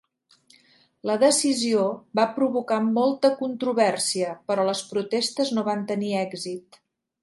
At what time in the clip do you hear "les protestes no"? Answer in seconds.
4.73-5.71